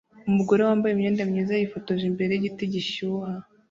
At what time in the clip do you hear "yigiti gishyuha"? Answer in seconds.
2.33-3.29